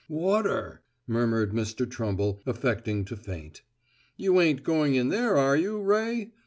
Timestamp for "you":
4.17-4.41, 5.55-5.79